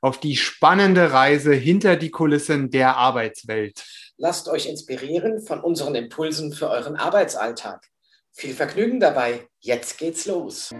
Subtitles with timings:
[0.00, 3.84] auf die spannende Reise hinter die Kulissen der Arbeitswelt.
[4.16, 7.86] Lasst euch inspirieren von unseren Impulsen für euren Arbeitsalltag.
[8.32, 9.48] Viel Vergnügen dabei.
[9.60, 10.70] Jetzt geht's los.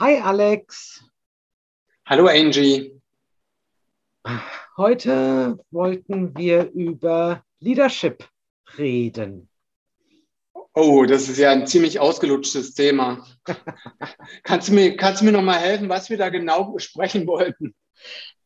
[0.00, 1.04] Hi Alex.
[2.06, 3.00] Hallo Angie.
[4.76, 8.28] Heute wollten wir über Leadership
[8.76, 9.48] reden.
[10.76, 13.24] Oh, das ist ja ein ziemlich ausgelutschtes Thema.
[14.42, 17.76] kannst, du mir, kannst du mir noch mal helfen, was wir da genau besprechen wollten?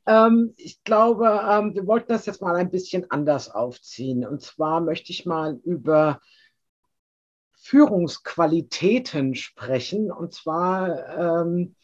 [0.06, 4.26] Ähm, ich glaube, ähm, wir wollten das jetzt mal ein bisschen anders aufziehen.
[4.26, 6.20] Und zwar möchte ich mal über
[7.54, 10.12] Führungsqualitäten sprechen.
[10.12, 11.76] Und zwar ähm,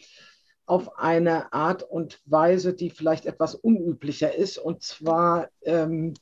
[0.67, 4.59] auf eine Art und Weise, die vielleicht etwas unüblicher ist.
[4.59, 6.13] Und zwar, ähm,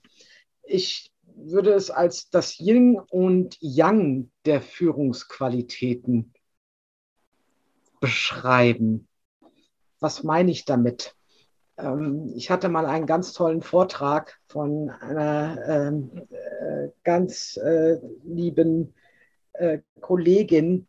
[0.63, 1.12] ich
[1.45, 6.33] würde es als das Yin und Yang der Führungsqualitäten
[8.01, 9.09] beschreiben.
[10.01, 11.15] Was meine ich damit?
[11.79, 18.95] Ähm, ich hatte mal einen ganz tollen Vortrag von einer ähm, äh, ganz äh, lieben
[19.53, 20.87] äh, Kollegin,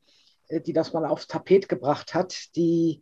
[0.49, 3.01] die das mal aufs Tapet gebracht hat, die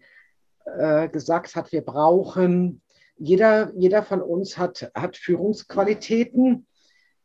[1.11, 2.81] gesagt hat, wir brauchen,
[3.17, 6.67] jeder, jeder von uns hat, hat Führungsqualitäten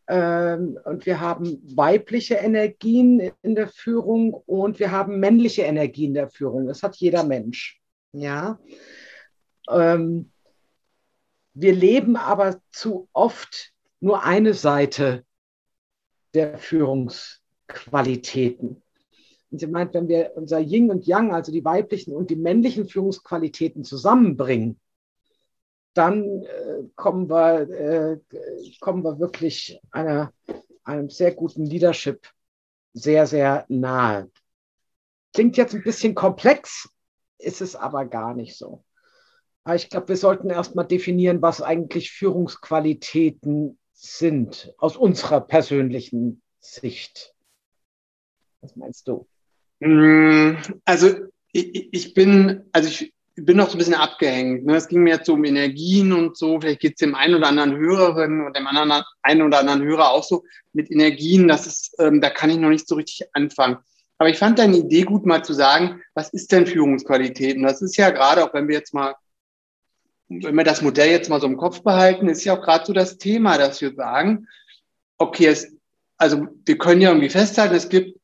[0.08, 6.30] und wir haben weibliche Energien in der Führung und wir haben männliche Energien in der
[6.30, 6.68] Führung.
[6.68, 7.80] Das hat jeder Mensch.
[8.12, 8.60] Ja.
[9.68, 10.30] Ähm,
[11.54, 15.24] wir leben aber zu oft nur eine Seite
[16.34, 18.80] der Führungsqualitäten.
[19.50, 22.88] Und sie meint, wenn wir unser Yin und Yang, also die weiblichen und die männlichen
[22.88, 24.78] Führungsqualitäten zusammenbringen,
[25.96, 28.18] dann äh, kommen, wir, äh,
[28.80, 30.32] kommen wir wirklich einer,
[30.84, 32.28] einem sehr guten Leadership
[32.92, 34.30] sehr, sehr nahe.
[35.34, 36.88] Klingt jetzt ein bisschen komplex,
[37.38, 38.84] ist es aber gar nicht so.
[39.64, 47.34] Aber ich glaube, wir sollten erstmal definieren, was eigentlich Führungsqualitäten sind, aus unserer persönlichen Sicht.
[48.60, 49.26] Was meinst du?
[49.80, 51.08] Mm, also
[51.52, 54.64] ich, ich bin, also ich, bin noch so ein bisschen abgehängt.
[54.64, 54.76] Ne?
[54.76, 56.58] Es ging mir jetzt so um Energien und so.
[56.60, 60.10] Vielleicht geht es dem einen oder anderen Hörerin und dem anderen einen oder anderen Hörer
[60.10, 61.46] auch so mit Energien.
[61.46, 63.76] Das ist, ähm, da kann ich noch nicht so richtig anfangen.
[64.18, 67.56] Aber ich fand deine Idee gut, mal zu sagen, was ist denn Führungsqualität?
[67.56, 69.14] Und das ist ja gerade, auch wenn wir jetzt mal,
[70.28, 72.94] wenn wir das Modell jetzt mal so im Kopf behalten, ist ja auch gerade so
[72.94, 74.48] das Thema, dass wir sagen,
[75.18, 75.76] okay, es,
[76.16, 78.18] also wir können ja irgendwie festhalten, es gibt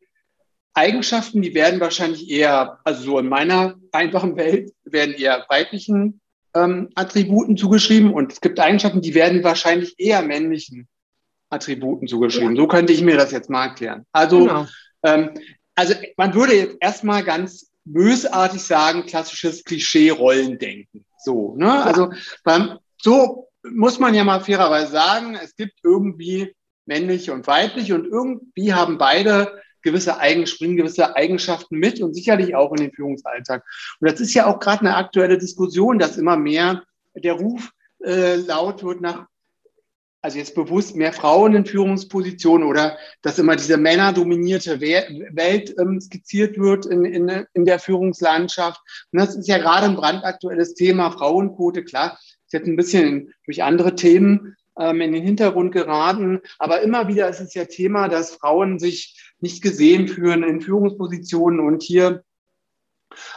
[0.75, 6.21] Eigenschaften, die werden wahrscheinlich eher, also so in meiner einfachen Welt, werden eher weiblichen
[6.55, 10.89] ähm, Attributen zugeschrieben und es gibt Eigenschaften, die werden wahrscheinlich eher männlichen
[11.51, 12.57] Attributen zugeschrieben.
[12.57, 12.63] Ja.
[12.63, 14.07] So könnte ich mir das jetzt mal erklären.
[14.13, 14.67] Also, genau.
[15.03, 15.31] ähm,
[15.75, 21.05] also man würde jetzt erstmal ganz bösartig sagen, klassisches Klischee-Rollendenken.
[21.19, 21.67] So, ne?
[21.67, 21.83] Ja.
[21.83, 22.13] Also
[22.45, 26.55] beim, so muss man ja mal fairerweise sagen, es gibt irgendwie
[26.87, 32.55] männliche und weibliche und irgendwie haben beide gewisse Eigen, springen gewisse Eigenschaften mit und sicherlich
[32.55, 33.65] auch in den Führungsalltag.
[34.01, 36.83] Und das ist ja auch gerade eine aktuelle Diskussion, dass immer mehr
[37.15, 37.71] der Ruf
[38.05, 39.27] äh, laut wird nach,
[40.23, 46.59] also jetzt bewusst mehr Frauen in Führungspositionen oder dass immer diese männerdominierte Welt ähm, skizziert
[46.59, 48.81] wird in, in, in der Führungslandschaft.
[49.13, 53.63] Und das ist ja gerade ein brandaktuelles Thema, Frauenquote, klar, ist jetzt ein bisschen durch
[53.63, 56.41] andere Themen in den Hintergrund geraten.
[56.59, 61.61] Aber immer wieder ist es ja Thema, dass Frauen sich nicht gesehen fühlen in Führungspositionen
[61.61, 62.23] und hier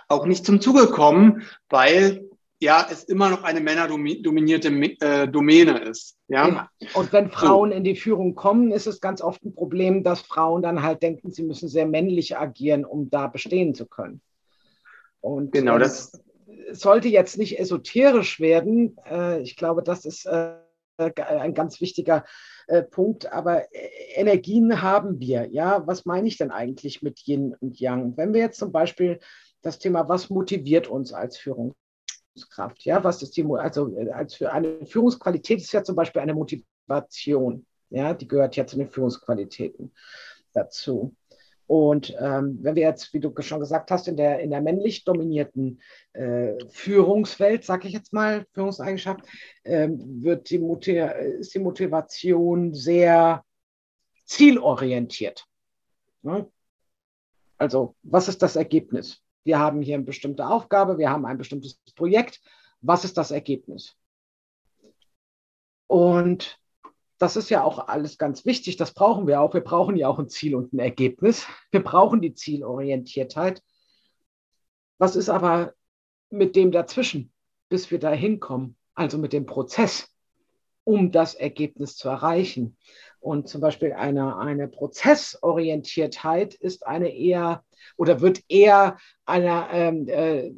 [0.08, 2.30] auch nicht zum Zuge kommen, weil
[2.60, 4.70] ja es immer noch eine männerdominierte
[5.02, 6.18] äh, Domäne ist.
[6.28, 6.48] Ja?
[6.48, 6.70] ja.
[6.94, 7.76] Und wenn Frauen so.
[7.76, 11.32] in die Führung kommen, ist es ganz oft ein Problem, dass Frauen dann halt denken,
[11.32, 14.22] sie müssen sehr männlich agieren, um da bestehen zu können.
[15.22, 16.22] Und genau das
[16.72, 18.98] sollte jetzt nicht esoterisch werden.
[19.10, 20.54] Äh, ich glaube, das ist äh,
[20.98, 22.26] ein ganz wichtiger
[22.68, 23.32] äh, Punkt.
[23.32, 25.50] Aber äh, Energien haben wir.
[25.52, 28.18] Ja, was meine ich denn eigentlich mit Yin und Yang?
[28.18, 29.20] Wenn wir jetzt zum Beispiel
[29.62, 32.84] das Thema, was motiviert uns als Führungskraft?
[32.86, 36.34] Ja, was ist die, also äh, als für eine Führungsqualität ist ja zum Beispiel eine
[36.34, 37.66] Motivation.
[37.90, 39.94] Ja, die gehört ja zu den Führungsqualitäten
[40.54, 41.16] dazu.
[41.68, 45.04] Und ähm, wenn wir jetzt, wie du schon gesagt hast, in der, in der männlich
[45.04, 45.82] dominierten
[46.14, 49.22] äh, Führungswelt, sage ich jetzt mal, Führungseigenschaft,
[49.64, 50.58] äh, wird die
[51.40, 53.44] ist die Motivation sehr
[54.26, 55.46] zielorientiert.
[56.22, 56.48] Ne?
[57.58, 59.22] Also, was ist das Ergebnis?
[59.44, 62.42] Wir haben hier eine bestimmte Aufgabe, wir haben ein bestimmtes Projekt.
[62.82, 63.96] Was ist das Ergebnis?
[65.88, 66.60] Und
[67.18, 68.78] das ist ja auch alles ganz wichtig.
[68.78, 69.54] Das brauchen wir auch.
[69.54, 71.48] Wir brauchen ja auch ein Ziel und ein Ergebnis.
[71.72, 73.62] Wir brauchen die Zielorientiertheit.
[74.98, 75.74] Was ist aber
[76.30, 77.32] mit dem dazwischen,
[77.70, 78.76] bis wir da hinkommen?
[78.94, 80.10] Also mit dem Prozess,
[80.84, 82.78] um das Ergebnis zu erreichen.
[83.20, 87.64] Und zum Beispiel eine, eine Prozessorientiertheit ist eine eher
[87.98, 90.52] oder wird eher einer ähm, äh,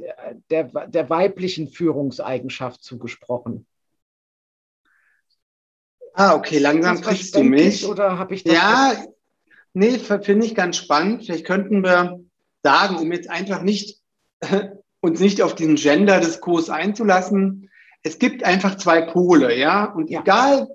[0.49, 3.65] der, der weiblichen Führungseigenschaft zugesprochen.
[6.19, 7.85] Ah, okay, langsam kriegst du mich.
[7.87, 8.43] Oder habe ich?
[8.43, 8.93] Ja,
[9.73, 11.23] nee, finde ich ganz spannend.
[11.23, 12.19] Vielleicht könnten wir
[12.63, 13.99] sagen, um jetzt einfach nicht
[14.99, 17.69] uns nicht auf diesen Gender-Diskurs einzulassen,
[18.01, 19.85] es gibt einfach zwei Pole, ja.
[19.85, 20.21] Und ja.
[20.21, 20.67] egal,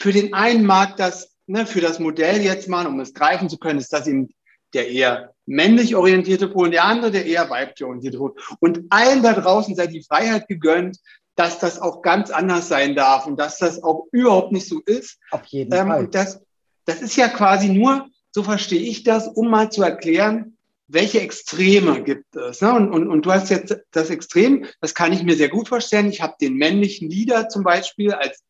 [0.00, 3.58] für den einen mag das, ne, für das Modell jetzt mal, um es greifen zu
[3.58, 4.30] können, ist das eben
[4.72, 8.34] der eher männlich orientierte Pol und der andere der eher weiblich orientierte Pol.
[8.60, 10.98] Und allen da draußen sei die Freiheit gegönnt,
[11.38, 15.18] dass das auch ganz anders sein darf und dass das auch überhaupt nicht so ist.
[15.30, 16.00] Auf jeden ähm, Fall.
[16.00, 16.40] Und das,
[16.84, 20.58] das ist ja quasi nur, so verstehe ich das, um mal zu erklären,
[20.88, 22.60] welche Extreme gibt es.
[22.60, 22.74] Ne?
[22.74, 26.10] Und, und, und du hast jetzt das Extrem, das kann ich mir sehr gut vorstellen.
[26.10, 28.42] Ich habe den männlichen Leader zum Beispiel als,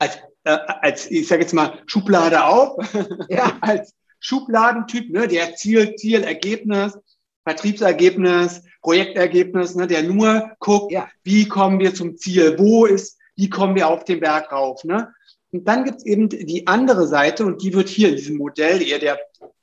[0.00, 2.84] als, äh, als ich sage jetzt mal, Schublade auf,
[3.28, 3.58] ja.
[3.60, 5.28] als Schubladentyp, ne?
[5.28, 6.98] der Ziel, Ziel, Ergebnis,
[7.44, 11.10] Vertriebsergebnis, Projektergebnis, ne, der nur guckt, ja.
[11.22, 14.82] wie kommen wir zum Ziel, wo ist, wie kommen wir auf den Berg rauf.
[14.82, 15.12] Ne?
[15.52, 18.80] Und dann gibt es eben die andere Seite und die wird hier in diesem Modell
[18.80, 19.18] eher der,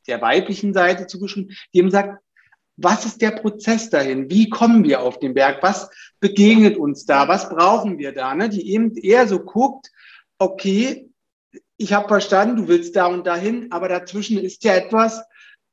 [0.05, 2.21] der weiblichen Seite zugeschrieben, die eben sagt,
[2.77, 4.29] was ist der Prozess dahin?
[4.29, 5.63] Wie kommen wir auf den Berg?
[5.63, 5.89] Was
[6.19, 7.27] begegnet uns da?
[7.27, 8.35] Was brauchen wir da?
[8.35, 8.49] Ne?
[8.49, 9.91] Die eben eher so guckt,
[10.37, 11.09] okay,
[11.77, 15.19] ich habe verstanden, du willst da und dahin, aber dazwischen ist ja etwas,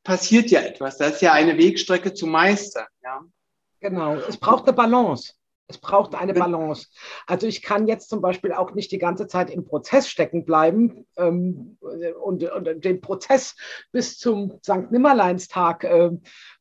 [0.04, 0.96] passiert ja etwas.
[0.96, 2.86] Das ist ja eine Wegstrecke zu meistern.
[3.82, 5.34] Genau, es braucht eine Balance.
[5.66, 6.88] Es braucht eine Balance.
[7.26, 11.06] Also ich kann jetzt zum Beispiel auch nicht die ganze Zeit im Prozess stecken bleiben
[11.16, 13.56] ähm, und, und, den Prozess
[13.90, 14.90] bis zum St.
[14.90, 16.10] Nimmerleinstag äh,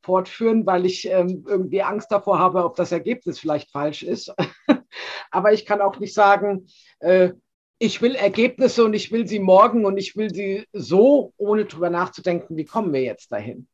[0.02, 4.34] fortführen, weil ich ähm, irgendwie Angst davor habe, ob das Ergebnis vielleicht falsch ist.
[5.32, 6.68] Aber ich kann auch nicht sagen,
[7.00, 7.34] äh,
[7.78, 11.90] ich will Ergebnisse und ich will sie morgen und ich will sie so, ohne drüber
[11.90, 13.68] nachzudenken, wie kommen wir jetzt dahin.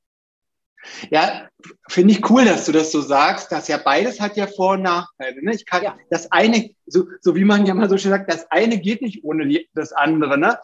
[1.09, 1.49] Ja,
[1.89, 3.51] finde ich cool, dass du das so sagst.
[3.51, 5.43] dass ja beides hat ja Vor- und Nachteile.
[5.43, 5.53] Ne?
[5.53, 5.97] Ich kann ja.
[6.09, 9.23] das eine, so, so wie man ja mal so schön sagt, das eine geht nicht
[9.23, 10.37] ohne die, das andere.
[10.37, 10.57] Ne?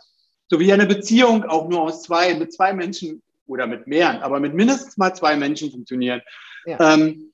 [0.49, 4.39] So wie eine Beziehung auch nur aus zwei, mit zwei Menschen oder mit mehreren, aber
[4.39, 6.21] mit mindestens mal zwei Menschen funktionieren.
[6.65, 6.93] Ja.
[6.93, 7.33] Ähm,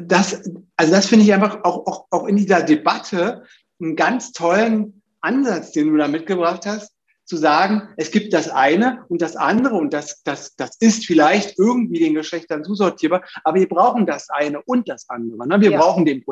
[0.00, 3.44] das, also das finde ich einfach auch, auch, auch in dieser Debatte
[3.80, 6.91] einen ganz tollen Ansatz, den du da mitgebracht hast,
[7.24, 11.58] zu sagen, es gibt das eine und das andere und das, das, das ist vielleicht
[11.58, 15.46] irgendwie den Geschlechtern zusortierbar, aber wir brauchen das eine und das andere.
[15.46, 15.60] Ne?
[15.60, 15.78] Wir ja.
[15.78, 16.24] brauchen den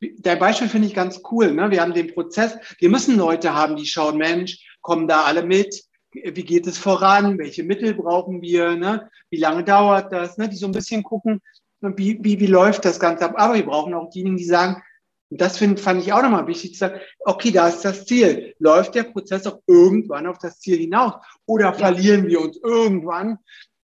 [0.00, 1.52] der Beispiel finde ich ganz cool.
[1.52, 1.70] Ne?
[1.70, 5.82] Wir haben den Prozess, wir müssen Leute haben, die schauen, Mensch, kommen da alle mit,
[6.12, 9.10] wie geht es voran, welche Mittel brauchen wir, ne?
[9.30, 10.48] wie lange dauert das, ne?
[10.48, 11.40] die so ein bisschen gucken,
[11.80, 13.34] wie, wie, wie läuft das Ganze ab.
[13.36, 14.82] Aber wir brauchen auch diejenigen, die sagen,
[15.30, 18.54] und das find, fand ich auch nochmal wichtig zu sagen, okay, da ist das Ziel.
[18.58, 21.14] Läuft der Prozess auch irgendwann auf das Ziel hinaus?
[21.46, 21.72] Oder ja.
[21.74, 23.38] verlieren wir uns irgendwann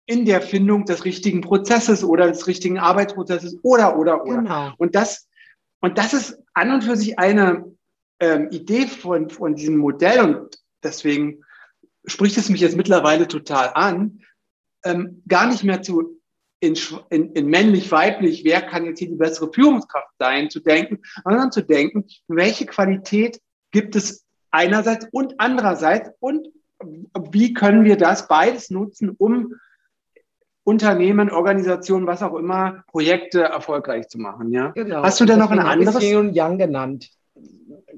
[0.05, 4.41] in der Findung des richtigen Prozesses oder des richtigen Arbeitsprozesses oder, oder, oder.
[4.41, 4.74] Genau.
[4.77, 5.27] Und, das,
[5.81, 7.65] und das ist an und für sich eine
[8.19, 11.43] ähm, Idee von, von diesem Modell und deswegen
[12.05, 14.22] spricht es mich jetzt mittlerweile total an,
[14.84, 16.19] ähm, gar nicht mehr zu
[16.60, 16.78] in,
[17.10, 21.62] in, in männlich-weiblich, wer kann jetzt hier die bessere Führungskraft sein, zu denken, sondern zu
[21.62, 23.39] denken, welche Qualität
[23.72, 26.50] gibt es einerseits und andererseits und
[27.32, 29.56] wie können wir das beides nutzen, um
[30.63, 34.51] Unternehmen, Organisationen, was auch immer, Projekte erfolgreich zu machen.
[34.51, 34.70] Ja?
[34.70, 35.01] Genau.
[35.01, 36.04] Hast du denn noch ein anderes?
[36.04, 37.10] Yin und Yang genannt.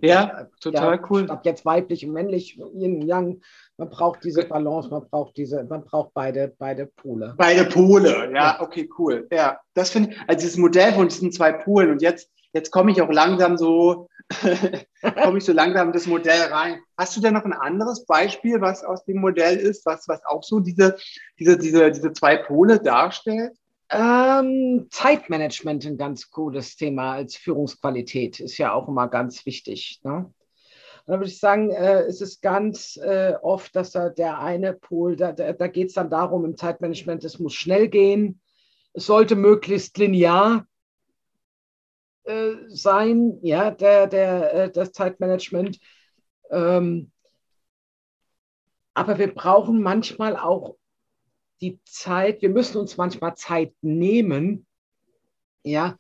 [0.02, 1.26] Ja, total ja, cool.
[1.26, 3.42] Statt jetzt weiblich und männlich, Yin und Yang,
[3.82, 7.34] man braucht diese Balance, man braucht diese, man braucht beide, beide Pole.
[7.36, 8.62] Beide Pole, ja, ja.
[8.62, 9.28] okay, cool.
[9.32, 12.92] Ja, das finde ich, also dieses Modell von diesen zwei Polen und jetzt, jetzt komme
[12.92, 14.08] ich auch langsam so,
[15.24, 16.80] komme ich so langsam in das Modell rein.
[16.96, 20.44] Hast du denn noch ein anderes Beispiel, was aus dem Modell ist, was, was auch
[20.44, 20.96] so diese,
[21.40, 23.58] diese, diese, diese zwei Pole darstellt?
[23.90, 30.02] Ähm, Zeitmanagement ein ganz cooles Thema als Führungsqualität ist ja auch immer ganz wichtig.
[30.04, 30.32] Ne?
[31.12, 35.18] Dann würde ich sagen, äh, es ist ganz äh, oft, dass da der eine Pol,
[35.18, 38.40] da, da, da geht es dann darum im Zeitmanagement, es muss schnell gehen,
[38.94, 40.66] es sollte möglichst linear
[42.24, 45.80] äh, sein, ja, der, der, äh, das Zeitmanagement.
[46.50, 47.12] Ähm,
[48.94, 50.78] aber wir brauchen manchmal auch
[51.60, 54.66] die Zeit, wir müssen uns manchmal Zeit nehmen,
[55.64, 55.98] ja,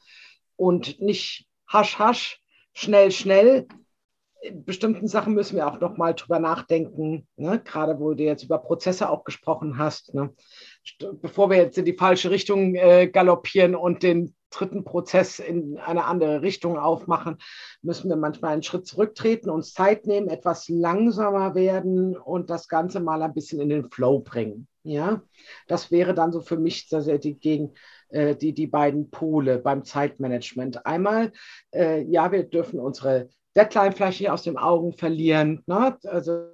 [0.55, 2.41] und nicht hasch, hasch,
[2.71, 3.67] schnell, schnell.
[4.53, 7.61] Bestimmten Sachen müssen wir auch noch mal drüber nachdenken, ne?
[7.63, 10.15] gerade wo du jetzt über Prozesse auch gesprochen hast.
[10.15, 10.33] Ne?
[11.21, 16.05] Bevor wir jetzt in die falsche Richtung äh, galoppieren und den dritten Prozess in eine
[16.05, 17.37] andere Richtung aufmachen,
[17.83, 22.99] müssen wir manchmal einen Schritt zurücktreten, uns Zeit nehmen, etwas langsamer werden und das Ganze
[22.99, 24.67] mal ein bisschen in den Flow bringen.
[24.83, 25.21] Ja,
[25.67, 27.73] das wäre dann so für mich die, gegen,
[28.09, 30.85] äh, die, die beiden Pole beim Zeitmanagement.
[30.87, 31.31] Einmal,
[31.71, 35.63] äh, ja, wir dürfen unsere Deadline vielleicht nicht aus den Augen verlieren.
[35.65, 35.97] Ne?
[36.05, 36.47] Also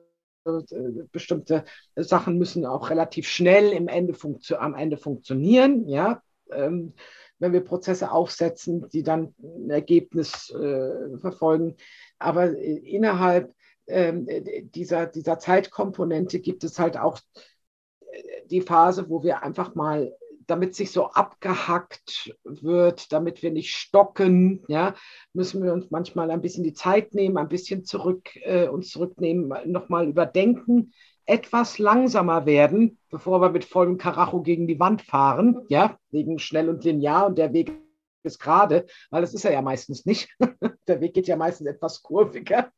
[0.45, 4.15] äh, bestimmte Sachen müssen auch relativ schnell im Ende
[4.57, 5.87] am Ende funktionieren.
[5.87, 6.93] Ja, ähm,
[7.39, 11.75] wenn wir Prozesse aufsetzen, die dann ein Ergebnis äh, verfolgen.
[12.19, 13.53] Aber äh, innerhalb
[13.87, 14.27] ähm,
[14.75, 17.19] dieser, dieser Zeitkomponente gibt es halt auch
[18.11, 20.13] äh, die Phase, wo wir einfach mal
[20.47, 24.95] damit sich so abgehackt wird, damit wir nicht stocken, ja,
[25.33, 29.71] müssen wir uns manchmal ein bisschen die Zeit nehmen, ein bisschen zurück, äh, uns zurücknehmen,
[29.71, 30.93] nochmal überdenken,
[31.25, 36.69] etwas langsamer werden, bevor wir mit vollem Karacho gegen die Wand fahren, ja, wegen schnell
[36.69, 37.73] und linear und der Weg
[38.23, 40.29] ist gerade, weil das ist er ja meistens nicht.
[40.87, 42.71] der Weg geht ja meistens etwas kurviger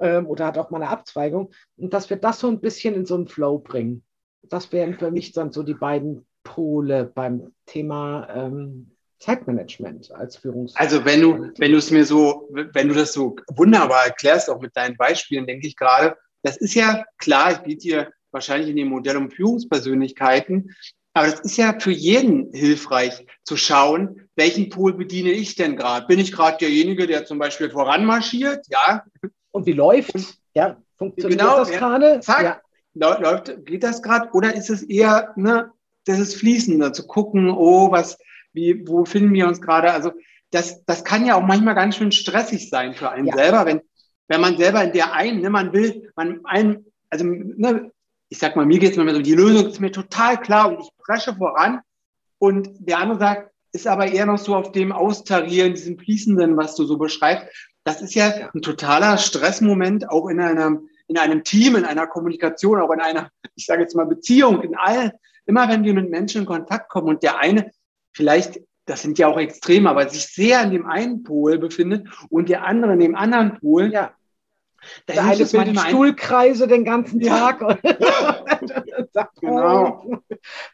[0.00, 1.50] ähm, oder hat auch mal eine Abzweigung.
[1.76, 4.04] Und dass wir das so ein bisschen in so einen Flow bringen.
[4.42, 10.80] Das wären für mich dann so die beiden Pole beim Thema ähm, Zeitmanagement als Führungskraft.
[10.80, 14.60] Also wenn du, wenn du es mir so, wenn du das so wunderbar erklärst, auch
[14.60, 18.76] mit deinen Beispielen, denke ich gerade, das ist ja klar, es geht hier wahrscheinlich in
[18.76, 20.74] dem Modell um Führungspersönlichkeiten,
[21.14, 26.06] aber es ist ja für jeden hilfreich zu schauen, welchen Pool bediene ich denn gerade?
[26.06, 28.66] Bin ich gerade derjenige, der zum Beispiel voranmarschiert?
[28.68, 29.04] Ja.
[29.50, 30.12] Und wie läuft?
[30.54, 31.78] Ja, funktioniert genau, das ja.
[31.78, 32.20] gerade?
[32.20, 32.62] Zack,
[32.94, 33.18] ja.
[33.18, 34.30] läuft, geht das gerade?
[34.32, 35.72] Oder ist es eher, ne,
[36.04, 38.18] das ist fließender zu gucken, oh, was,
[38.52, 39.92] wie, wo finden wir uns gerade?
[39.92, 40.12] Also
[40.50, 43.36] das, das kann ja auch manchmal ganz schön stressig sein für einen ja.
[43.36, 43.80] selber, wenn,
[44.28, 47.90] wenn man selber in der einen, ne, man will, man ein, also ne,
[48.28, 50.80] ich sag mal, mir geht es immer so, die Lösung ist mir total klar und
[50.80, 51.80] ich presche voran.
[52.38, 56.74] Und der andere sagt, ist aber eher noch so auf dem Austarieren, diesem Fließenden, was
[56.74, 57.46] du so beschreibst.
[57.84, 62.80] Das ist ja ein totaler Stressmoment, auch in einem, in einem Team, in einer Kommunikation,
[62.80, 65.12] auch in einer, ich sage jetzt mal, Beziehung, in all,
[65.48, 67.72] immer wenn wir mit Menschen in Kontakt kommen und der eine
[68.12, 72.48] vielleicht, das sind ja auch Extreme, aber sich sehr in dem einen Pol befindet und
[72.48, 74.12] der andere in dem anderen Pol, ja.
[75.06, 77.60] Da der eine bildet Stuhlkreise den ganzen Tag.
[77.60, 78.44] Ja.
[79.12, 80.04] sagt, genau.
[80.06, 80.18] Oh,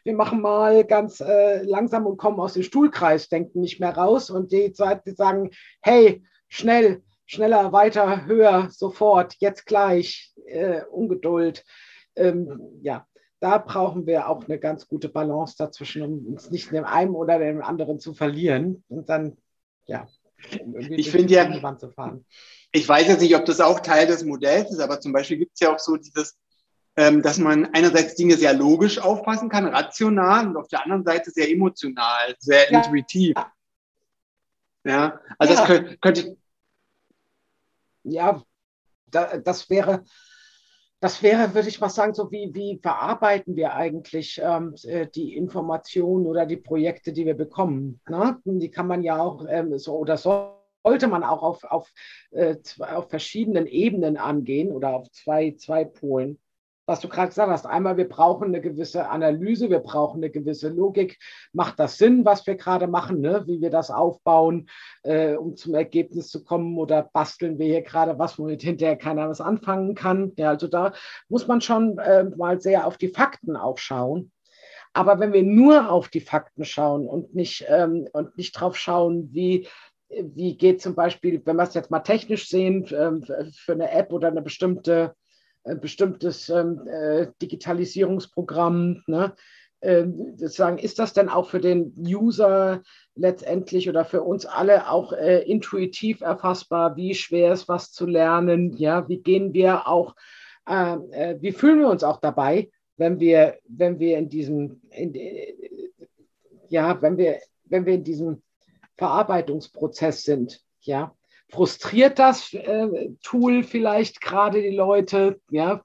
[0.03, 4.29] wir machen mal ganz äh, langsam und kommen aus dem Stuhlkreisdenken nicht mehr raus.
[4.29, 5.49] Und die, die sagen,
[5.81, 11.65] hey, schnell, schneller, weiter, höher, sofort, jetzt gleich, äh, Ungeduld.
[12.15, 13.07] Ähm, ja,
[13.45, 17.11] da brauchen wir auch eine ganz gute Balance dazwischen, um uns nicht in dem einen
[17.11, 18.83] oder dem anderen zu verlieren.
[18.87, 19.37] Und dann,
[19.85, 20.07] ja,
[20.89, 22.25] ich finde ja, zu fahren
[22.75, 25.53] ich weiß jetzt nicht, ob das auch Teil des Modells ist, aber zum Beispiel gibt
[25.53, 26.37] es ja auch so dieses,
[26.97, 31.31] ähm, dass man einerseits Dinge sehr logisch auffassen kann, rational, und auf der anderen Seite
[31.31, 32.79] sehr emotional, sehr ja.
[32.79, 33.35] intuitiv.
[34.83, 35.59] Ja, also ja.
[35.59, 36.37] das könnte, könnte
[38.03, 38.43] ja,
[39.07, 40.03] da, das wäre,
[40.99, 45.35] das wäre, würde ich mal sagen, so wie, wie verarbeiten wir eigentlich ähm, äh, die
[45.35, 47.99] Informationen oder die Projekte, die wir bekommen.
[48.09, 48.39] Ne?
[48.45, 51.91] Die kann man ja auch ähm, so oder so sollte man auch auf, auf,
[52.29, 56.39] äh, auf verschiedenen Ebenen angehen oder auf zwei, zwei Polen.
[56.87, 60.69] Was du gerade gesagt hast, einmal, wir brauchen eine gewisse Analyse, wir brauchen eine gewisse
[60.69, 61.17] Logik.
[61.51, 63.43] Macht das Sinn, was wir gerade machen, ne?
[63.47, 64.69] wie wir das aufbauen,
[65.03, 66.77] äh, um zum Ergebnis zu kommen?
[66.77, 70.33] Oder basteln wir hier gerade was, womit hinterher keiner was anfangen kann?
[70.37, 70.93] Ja, also da
[71.27, 74.31] muss man schon äh, mal sehr auf die Fakten auch schauen.
[74.93, 79.29] Aber wenn wir nur auf die Fakten schauen und nicht, ähm, und nicht drauf schauen,
[79.33, 79.67] wie
[80.07, 84.13] wie geht zum Beispiel, wenn wir es jetzt mal technisch sehen, ähm, für eine App
[84.13, 85.15] oder eine bestimmte,
[85.73, 89.35] bestimmtes ähm, äh, Digitalisierungsprogramm, ne?
[89.81, 92.81] Ähm, sozusagen, ist das denn auch für den User
[93.15, 96.95] letztendlich oder für uns alle auch äh, intuitiv erfassbar?
[96.95, 98.73] Wie schwer ist was zu lernen?
[98.77, 100.15] Ja, wie gehen wir auch,
[100.67, 105.13] äh, äh, wie fühlen wir uns auch dabei, wenn wir, wenn wir in diesem, in,
[105.13, 105.53] äh,
[106.69, 108.41] ja, wenn wir, wenn wir in diesem
[108.97, 110.61] Verarbeitungsprozess sind.
[110.81, 111.15] Ja,
[111.49, 115.39] frustriert das äh, Tool vielleicht gerade die Leute?
[115.49, 115.83] Ja,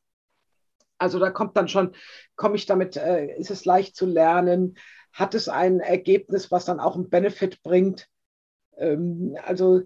[0.99, 1.95] also da kommt dann schon,
[2.37, 4.77] komme ich damit, äh, ist es leicht zu lernen?
[5.13, 8.09] Hat es ein Ergebnis, was dann auch einen Benefit bringt?
[8.77, 9.83] Ähm, also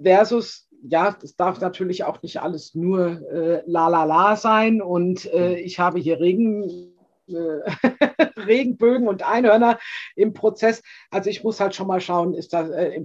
[0.00, 5.26] versus, ja, das darf natürlich auch nicht alles nur äh, la la la sein und
[5.26, 6.94] äh, ich habe hier Regen,
[7.28, 7.32] äh,
[8.36, 9.78] Regenbögen und Einhörner
[10.16, 10.82] im Prozess.
[11.10, 13.04] Also ich muss halt schon mal schauen, ist das äh, im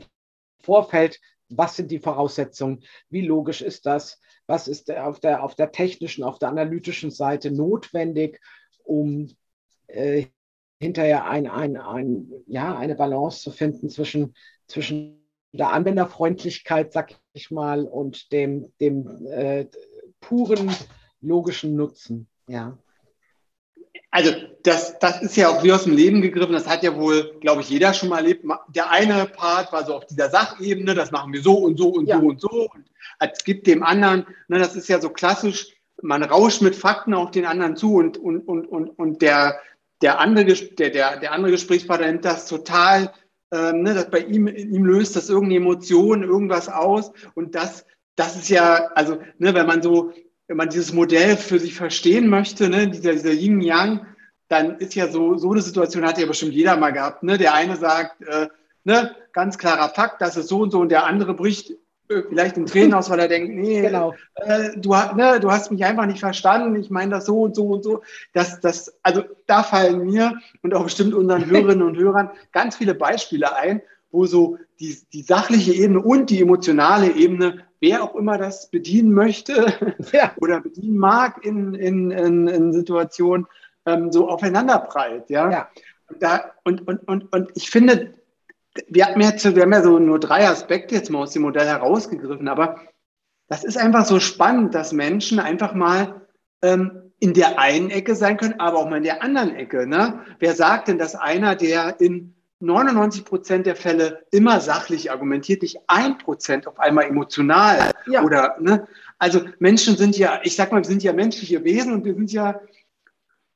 [0.61, 1.19] Vorfeld,
[1.49, 6.23] was sind die Voraussetzungen, wie logisch ist das, was ist auf der, auf der technischen,
[6.23, 8.39] auf der analytischen Seite notwendig,
[8.83, 9.29] um
[9.87, 10.25] äh,
[10.79, 14.35] hinterher ein, ein, ein, ja, eine Balance zu finden zwischen,
[14.67, 19.67] zwischen der Anwenderfreundlichkeit, sag ich mal, und dem, dem äh,
[20.19, 20.69] puren
[21.21, 22.27] logischen Nutzen.
[22.47, 22.77] Ja.
[24.15, 24.31] Also
[24.63, 26.53] das, das ist ja auch wie aus dem Leben gegriffen.
[26.53, 28.45] Das hat ja wohl, glaube ich, jeder schon mal erlebt.
[28.69, 32.07] Der eine Part war so auf dieser Sachebene, das machen wir so und so und
[32.07, 32.17] ja.
[32.17, 32.69] so und so.
[32.73, 32.85] Und
[33.19, 37.31] es gibt dem anderen, ne, das ist ja so klassisch, man rauscht mit Fakten auf
[37.31, 39.59] den anderen zu und, und, und, und, und der,
[40.01, 43.11] der, andere, der, der, der andere Gesprächspartner nimmt das total,
[43.51, 47.11] ähm, ne, das bei ihm, ihm löst das irgendeine Emotion, irgendwas aus.
[47.33, 50.13] Und das, das ist ja, also, ne, wenn man so,
[50.47, 54.05] wenn man dieses Modell für sich verstehen möchte, ne, dieser, dieser Yin-Yang,
[54.47, 57.23] dann ist ja so, so eine Situation hat ja bestimmt jeder mal gehabt.
[57.23, 57.37] Ne?
[57.37, 58.47] Der eine sagt, äh,
[58.83, 61.73] ne, ganz klarer Fakt, das ist so und so, und der andere bricht
[62.07, 64.13] vielleicht in Tränen aus, weil er denkt, nee, genau.
[64.35, 67.67] äh, du, ne, du hast mich einfach nicht verstanden, ich meine das so und so
[67.67, 68.03] und so.
[68.33, 72.93] Das, das, also da fallen mir und auch bestimmt unseren Hörerinnen und Hörern ganz viele
[72.93, 78.39] Beispiele ein, wo so die, die sachliche Ebene und die emotionale Ebene, wer auch immer
[78.39, 80.33] das bedienen möchte ja.
[80.37, 83.45] oder bedienen mag in, in, in, in Situationen,
[83.85, 85.29] ähm, so aufeinanderprallt.
[85.29, 85.51] Ja?
[85.51, 85.69] ja.
[86.09, 88.15] Und, da, und, und, und, und ich finde,
[88.87, 91.67] wir haben, jetzt, wir haben ja so nur drei Aspekte jetzt mal aus dem Modell
[91.67, 92.81] herausgegriffen, aber
[93.47, 96.21] das ist einfach so spannend, dass Menschen einfach mal
[96.63, 99.85] ähm, in der einen Ecke sein können, aber auch mal in der anderen Ecke.
[99.85, 100.21] Ne?
[100.39, 102.33] Wer sagt denn, dass einer, der in
[102.65, 108.23] 99 Prozent der Fälle immer sachlich argumentiert, nicht ein Prozent auf einmal emotional ja.
[108.23, 108.87] oder, ne?
[109.17, 112.31] Also Menschen sind ja, ich sag mal, wir sind ja menschliche Wesen und wir sind
[112.31, 112.59] ja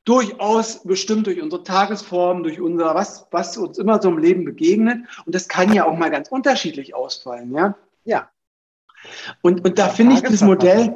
[0.05, 4.99] durchaus bestimmt durch unsere Tagesform, durch unser, was, was uns immer so im Leben begegnet.
[5.25, 7.75] Und das kann ja auch mal ganz unterschiedlich ausfallen, ja?
[8.05, 8.29] Ja.
[9.41, 10.95] Und, und da finde ich das Modell,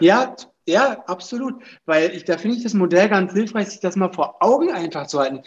[0.00, 0.34] ja,
[0.66, 1.62] ja, absolut.
[1.84, 5.06] Weil ich, da finde ich das Modell ganz hilfreich, sich das mal vor Augen einfach
[5.06, 5.42] zu halten.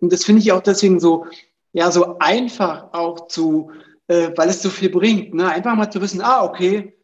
[0.00, 1.26] Und das finde ich auch deswegen so,
[1.72, 3.70] ja, so einfach auch zu,
[4.08, 5.34] äh, weil es so viel bringt.
[5.34, 5.48] Ne?
[5.48, 6.96] Einfach mal zu wissen, ah, okay,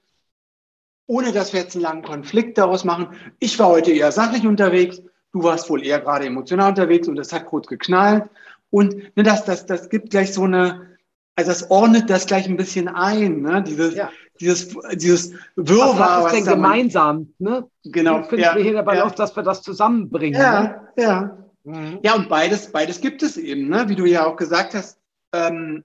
[1.07, 3.09] ohne dass wir jetzt einen langen Konflikt daraus machen.
[3.41, 7.33] Ich war heute eher sachlich unterwegs du warst wohl eher gerade emotional unterwegs und das
[7.33, 8.25] hat kurz geknallt.
[8.71, 10.97] Und ne, das, das, das gibt gleich so eine,
[11.37, 13.63] also das ordnet das gleich ein bisschen ein, ne?
[13.63, 14.11] dieses, ja.
[14.41, 16.25] Dieses, dieses Wirrwarr.
[16.25, 17.33] Was ist denn gemeinsam?
[17.39, 17.69] Ne?
[17.85, 18.23] Genau.
[18.23, 19.05] Finden ja, wir hier dabei ja.
[19.05, 20.41] auf, dass wir das zusammenbringen?
[20.41, 20.81] Ja, ne?
[20.97, 21.37] ja.
[21.65, 21.99] Mhm.
[22.03, 23.89] Ja, und beides, beides gibt es eben, ne?
[23.89, 24.99] wie du ja auch gesagt hast,
[25.33, 25.85] ähm,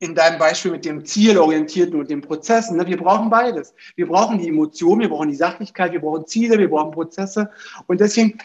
[0.00, 2.76] in deinem Beispiel mit dem Zielorientierten und den Prozessen.
[2.76, 2.86] Ne?
[2.86, 3.74] Wir brauchen beides.
[3.96, 7.50] Wir brauchen die Emotion, wir brauchen die Sachlichkeit, wir brauchen Ziele, wir brauchen Prozesse.
[7.88, 8.38] Und deswegen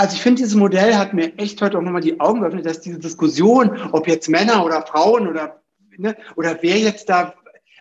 [0.00, 2.80] also ich finde, dieses Modell hat mir echt heute auch nochmal die Augen geöffnet, dass
[2.80, 5.60] diese Diskussion, ob jetzt Männer oder Frauen oder,
[5.98, 7.34] ne, oder wer jetzt da,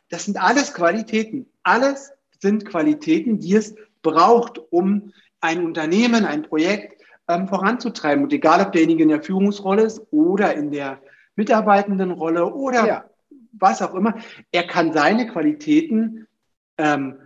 [0.10, 1.48] das sind alles Qualitäten.
[1.64, 8.24] Alles sind Qualitäten, die es braucht, um ein Unternehmen, ein Projekt ähm, voranzutreiben.
[8.24, 11.02] Und egal, ob derjenige in der Führungsrolle ist oder in der
[11.36, 13.06] Mitarbeitendenrolle oder ja.
[13.54, 14.16] was auch immer,
[14.52, 16.28] er kann seine Qualitäten
[16.78, 17.18] ähm,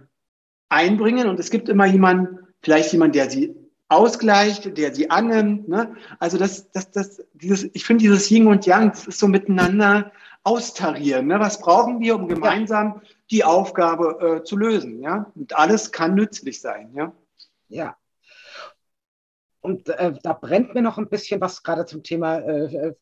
[0.69, 3.55] einbringen und es gibt immer jemanden, vielleicht jemand, der sie
[3.89, 5.67] ausgleicht, der sie annimmt.
[5.67, 5.95] Ne?
[6.19, 10.11] Also das, das, das, dieses, ich finde dieses Yin und Yang, das ist so miteinander
[10.43, 11.27] austarieren.
[11.27, 11.39] Ne?
[11.39, 13.09] Was brauchen wir, um gemeinsam ja.
[13.31, 15.01] die Aufgabe äh, zu lösen?
[15.01, 15.31] Ja?
[15.35, 16.93] Und alles kann nützlich sein.
[16.95, 17.13] Ja.
[17.69, 17.97] Ja.
[19.61, 22.93] Und äh, da brennt mir noch ein bisschen was gerade zum Thema äh,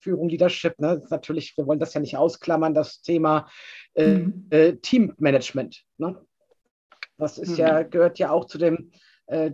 [0.00, 0.78] Führung, Leadership.
[0.78, 1.02] Ne?
[1.10, 3.48] Natürlich, wir wollen das ja nicht ausklammern, das Thema
[3.94, 4.46] äh, mhm.
[4.50, 5.84] Äh, Teammanagement.
[5.98, 6.24] Ne?
[7.18, 7.56] Das ist mhm.
[7.56, 8.90] ja, gehört ja auch zu dem
[9.26, 9.50] äh,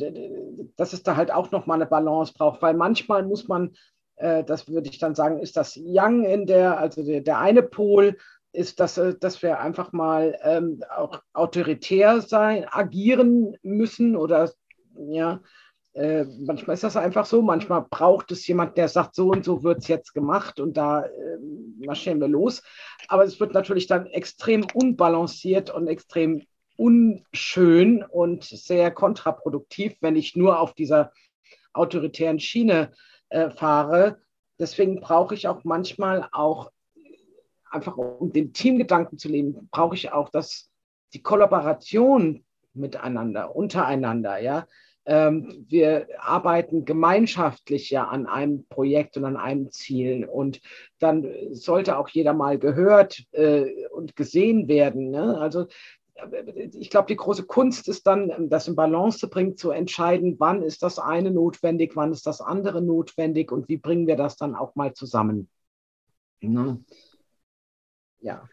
[0.76, 3.72] dass es da halt auch nochmal eine Balance braucht, weil manchmal muss man, äh,
[4.22, 8.16] das würde ich dann sagen, ist das Young in der, also der, der eine Pol
[8.52, 14.50] ist, dass, äh, dass wir einfach mal ähm, auch autoritär sein, agieren müssen oder
[14.94, 15.40] ja,
[15.94, 19.62] äh, manchmal ist das einfach so, manchmal braucht es jemand, der sagt, so und so
[19.62, 21.38] wird es jetzt gemacht und da äh,
[21.85, 22.62] marschieren wir los.
[23.08, 26.42] Aber es wird natürlich dann extrem unbalanciert und extrem
[26.76, 31.12] unschön und sehr kontraproduktiv, wenn ich nur auf dieser
[31.74, 32.92] autoritären Schiene
[33.33, 34.18] äh, fahre.
[34.59, 36.71] Deswegen brauche ich auch manchmal auch
[37.71, 40.71] einfach um den Teamgedanken zu leben, brauche ich auch das,
[41.14, 44.66] die Kollaboration miteinander, untereinander, ja.
[45.05, 50.25] Ähm, wir arbeiten gemeinschaftlich ja an einem Projekt und an einem Ziel.
[50.27, 50.61] Und
[51.01, 55.11] dann sollte auch jeder mal gehört äh, und gesehen werden.
[55.11, 55.38] Ne?
[55.38, 55.66] Also
[56.54, 60.62] ich glaube, die große Kunst ist dann, das in Balance zu bringen, zu entscheiden, wann
[60.62, 64.54] ist das eine notwendig, wann ist das andere notwendig und wie bringen wir das dann
[64.54, 65.48] auch mal zusammen.
[66.40, 66.82] Ne?
[68.20, 68.48] Ja.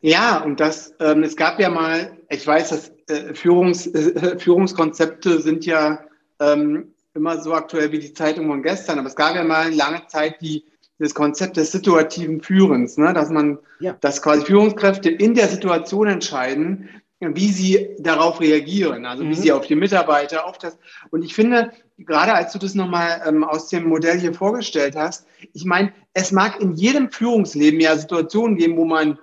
[0.00, 5.40] Ja, und das, ähm, es gab ja mal, ich weiß, dass äh, Führungs, äh, Führungskonzepte
[5.40, 6.04] sind ja
[6.40, 10.06] ähm, immer so aktuell wie die Zeitung von gestern, aber es gab ja mal lange
[10.08, 10.66] Zeit die,
[10.98, 13.14] das Konzept des situativen Führens, ne?
[13.14, 13.96] dass man, ja.
[14.00, 16.90] dass quasi Führungskräfte in der Situation entscheiden,
[17.32, 19.30] wie sie darauf reagieren, also mhm.
[19.30, 20.78] wie sie auf die Mitarbeiter, auf das.
[21.10, 25.26] Und ich finde, gerade als du das nochmal ähm, aus dem Modell hier vorgestellt hast,
[25.52, 29.18] ich meine, es mag in jedem Führungsleben ja Situationen geben, wo man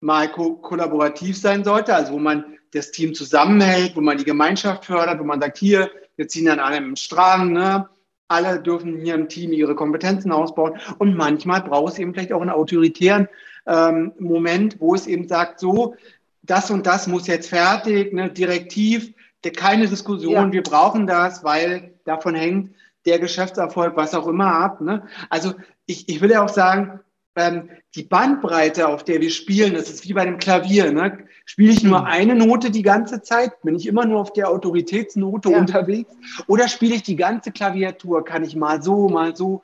[0.00, 4.86] mal ko kollaborativ sein sollte, also wo man das Team zusammenhält, wo man die Gemeinschaft
[4.86, 7.88] fördert, wo man sagt, hier, wir ziehen an einem Strang, ne?
[8.28, 10.78] alle dürfen hier im Team ihre Kompetenzen ausbauen.
[10.98, 13.28] Und manchmal braucht es eben vielleicht auch einen autoritären
[13.66, 15.94] ähm, Moment, wo es eben sagt, so,
[16.42, 19.12] das und das muss jetzt fertig, ne, direktiv,
[19.50, 20.52] keine Diskussion, ja.
[20.52, 22.74] wir brauchen das, weil davon hängt
[23.06, 24.80] der Geschäftserfolg, was auch immer ab.
[24.80, 25.02] Ne?
[25.28, 25.54] Also
[25.86, 27.00] ich, ich will ja auch sagen,
[27.34, 30.92] ähm, die Bandbreite, auf der wir spielen, das ist wie bei dem Klavier.
[30.92, 31.18] Ne?
[31.44, 32.06] Spiele ich nur mhm.
[32.06, 33.60] eine Note die ganze Zeit?
[33.62, 35.58] Bin ich immer nur auf der Autoritätsnote ja.
[35.58, 36.12] unterwegs?
[36.46, 38.24] Oder spiele ich die ganze Klaviatur?
[38.24, 39.62] Kann ich mal so, mal so?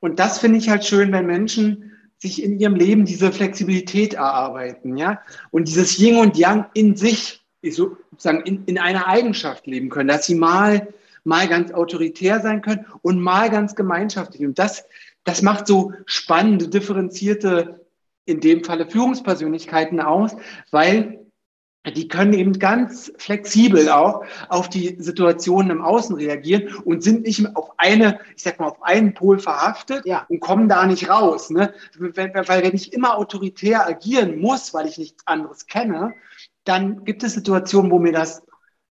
[0.00, 1.95] Und das finde ich halt schön, wenn Menschen
[2.26, 7.42] sich in ihrem Leben diese Flexibilität erarbeiten, ja, und dieses Yin und Yang in sich,
[7.62, 10.88] sozusagen in, in einer Eigenschaft leben können, dass sie mal,
[11.24, 14.46] mal ganz autoritär sein können und mal ganz gemeinschaftlich.
[14.46, 14.84] Und das,
[15.24, 17.86] das macht so spannende, differenzierte,
[18.24, 20.36] in dem Falle Führungspersönlichkeiten aus,
[20.70, 21.25] weil
[21.90, 27.54] die können eben ganz flexibel auch auf die Situationen im Außen reagieren und sind nicht
[27.56, 30.26] auf eine, ich sag mal, auf einen Pol verhaftet ja.
[30.28, 31.50] und kommen da nicht raus.
[31.50, 31.72] Ne?
[31.98, 36.14] Weil wenn ich immer autoritär agieren muss, weil ich nichts anderes kenne,
[36.64, 38.42] dann gibt es Situationen, wo mir das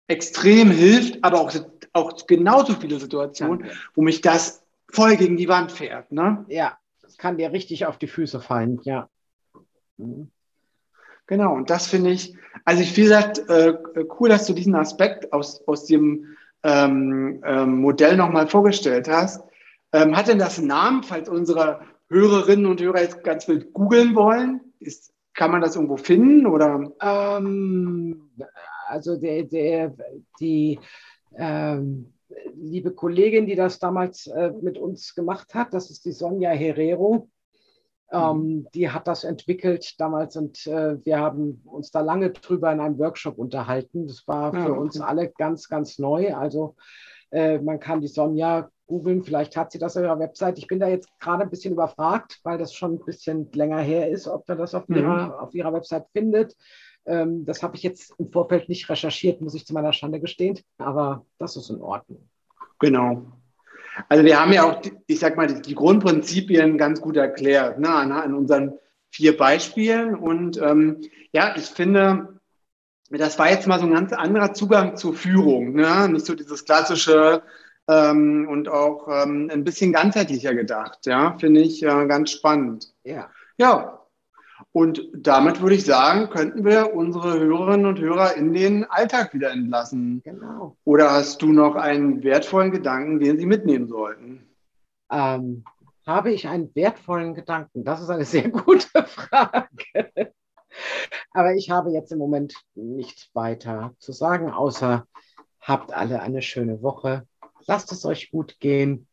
[0.08, 1.54] extrem hilft, aber auch,
[1.94, 6.12] auch genauso viele Situationen, wo mich das voll gegen die Wand fährt.
[6.12, 6.46] Ne?
[6.48, 9.10] Ja, das kann dir richtig auf die Füße fallen, ja.
[9.98, 10.32] Mhm.
[11.28, 13.78] Genau, und das finde ich, also ich, wie gesagt, äh,
[14.20, 19.44] cool, dass du diesen Aspekt aus, aus dem ähm, ähm, Modell nochmal vorgestellt hast.
[19.94, 24.16] Ähm, hat denn das einen Namen, falls unsere Hörerinnen und Hörer jetzt ganz wild googeln
[24.16, 24.62] wollen?
[24.80, 26.48] Ist, kann man das irgendwo finden?
[26.48, 26.92] Oder?
[27.02, 28.32] Ähm,
[28.88, 29.96] also der, der,
[30.40, 30.80] die
[31.38, 32.14] ähm,
[32.56, 37.30] liebe Kollegin, die das damals äh, mit uns gemacht hat, das ist die Sonja Herrero.
[38.12, 38.68] Ähm, mhm.
[38.76, 43.00] die hat das entwickelt damals und äh, wir haben uns da lange drüber in einem
[43.00, 44.08] Workshop unterhalten.
[44.08, 46.36] Das war für ja, uns alle ganz, ganz neu.
[46.36, 46.76] Also
[47.32, 50.60] äh, man kann die Sonja googeln, vielleicht hat sie das auf ihrer Website.
[50.60, 54.10] Ich bin da jetzt gerade ein bisschen überfragt, weil das schon ein bisschen länger her
[54.10, 54.98] ist, ob man das auf, mhm.
[54.98, 56.56] ihrer, auf ihrer Website findet.
[57.06, 60.60] Ähm, das habe ich jetzt im Vorfeld nicht recherchiert, muss ich zu meiner Schande gestehen,
[60.78, 62.30] aber das ist in Ordnung.
[62.80, 63.26] Genau.
[64.10, 68.12] Also wir haben ja auch, ich sag mal, die Grundprinzipien ganz gut erklärt ne, an,
[68.12, 68.74] an unseren
[69.12, 70.16] vier Beispielen.
[70.16, 72.40] Und ähm, ja, ich finde,
[73.10, 75.74] das war jetzt mal so ein ganz anderer Zugang zur Führung.
[75.74, 76.10] Ne?
[76.10, 77.44] Nicht so dieses klassische
[77.88, 81.06] ähm, und auch ähm, ein bisschen ganzheitlicher gedacht.
[81.06, 82.94] Ja, finde ich äh, ganz spannend.
[83.04, 83.30] Ja.
[83.58, 84.05] Ja,
[84.76, 89.52] und damit würde ich sagen, könnten wir unsere Hörerinnen und Hörer in den Alltag wieder
[89.52, 90.22] entlassen.
[90.22, 90.76] Genau.
[90.84, 94.46] Oder hast du noch einen wertvollen Gedanken, den sie mitnehmen sollten?
[95.10, 95.64] Ähm,
[96.06, 97.86] habe ich einen wertvollen Gedanken?
[97.86, 100.34] Das ist eine sehr gute Frage.
[101.32, 105.08] Aber ich habe jetzt im Moment nichts weiter zu sagen, außer
[105.62, 107.26] habt alle eine schöne Woche.
[107.66, 109.08] Lasst es euch gut gehen.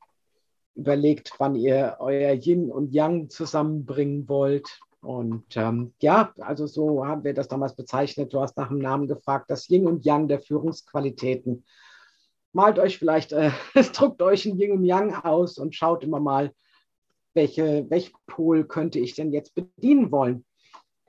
[0.75, 4.81] Überlegt, wann ihr euer Yin und Yang zusammenbringen wollt.
[5.03, 8.33] Und ähm, ja, also so haben wir das damals bezeichnet.
[8.33, 11.65] Du hast nach dem Namen gefragt, das Yin und Yang der Führungsqualitäten.
[12.53, 13.51] Malt euch vielleicht, äh,
[13.95, 16.53] druckt euch ein Yin und Yang aus und schaut immer mal,
[17.35, 20.45] welche, welchen Pol könnte ich denn jetzt bedienen wollen,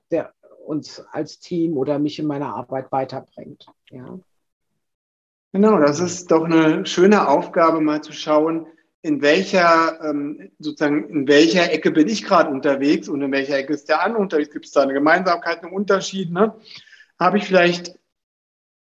[0.10, 0.34] der
[0.66, 3.68] uns als Team oder mich in meiner Arbeit weiterbringt.
[3.92, 4.18] Ja.
[5.52, 8.66] Genau, das ist doch eine schöne Aufgabe, mal zu schauen,
[9.04, 13.74] in welcher, ähm, sozusagen, in welcher Ecke bin ich gerade unterwegs und in welcher Ecke
[13.74, 14.52] ist der andere unterwegs?
[14.52, 16.32] Gibt es da eine Gemeinsamkeit, einen Unterschied?
[16.32, 16.56] Ne?
[17.20, 18.00] Habe ich vielleicht,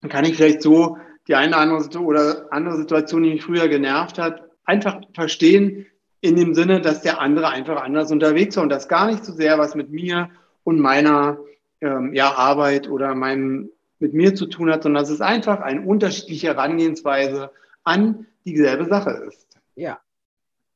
[0.09, 0.97] kann ich vielleicht so
[1.29, 5.85] die eine andere oder andere Situation, die mich früher genervt hat, einfach verstehen
[6.19, 9.31] in dem Sinne, dass der andere einfach anders unterwegs war und das gar nicht so
[9.31, 10.29] sehr was mit mir
[10.65, 11.37] und meiner
[11.79, 13.69] ähm, ja, Arbeit oder meinem
[13.99, 17.51] mit mir zu tun hat, sondern dass es einfach eine unterschiedliche Herangehensweise
[17.83, 19.47] an dieselbe Sache ist.
[19.75, 19.99] Ja,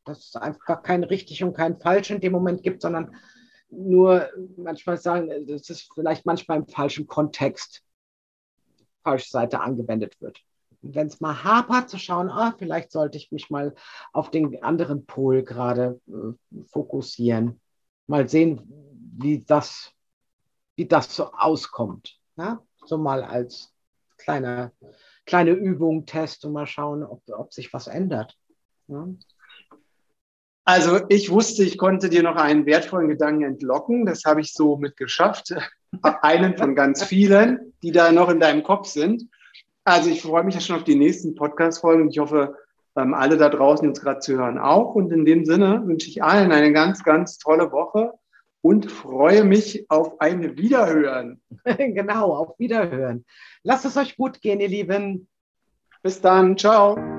[0.06, 3.16] dass es einfach kein richtig und kein falsch in dem Moment gibt, sondern
[3.70, 7.84] nur manchmal sagen, dass es vielleicht manchmal im falschen Kontext,
[9.04, 10.40] falsche Seite angewendet wird.
[10.82, 13.74] Wenn es mal hapert, zu schauen, ah, vielleicht sollte ich mich mal
[14.14, 17.60] auf den anderen Pol gerade äh, fokussieren.
[18.08, 18.62] Mal sehen,
[19.18, 19.92] wie das,
[20.76, 22.20] wie das so auskommt.
[22.38, 22.62] Ja?
[22.86, 23.74] So mal als
[24.18, 24.72] kleine,
[25.26, 28.38] kleine Übung, Test und mal schauen, ob, ob sich was ändert.
[30.66, 34.06] Also ich wusste, ich konnte dir noch einen wertvollen Gedanken entlocken.
[34.06, 35.54] Das habe ich so mit geschafft.
[36.22, 39.30] einen von ganz vielen, die da noch in deinem Kopf sind.
[39.84, 42.56] Also ich freue mich ja schon auf die nächsten Podcast-Folgen und ich hoffe,
[42.96, 44.96] ähm, alle da draußen jetzt gerade zu hören auch.
[44.96, 48.14] Und in dem Sinne wünsche ich allen eine ganz, ganz tolle Woche
[48.62, 51.42] und freue mich auf ein Wiederhören.
[51.78, 53.26] genau, auf Wiederhören.
[53.64, 55.28] Lasst es euch gut gehen, ihr Lieben.
[56.02, 56.58] Bis dann.
[56.58, 57.15] Ciao.